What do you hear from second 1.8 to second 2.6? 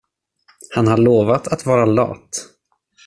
lat.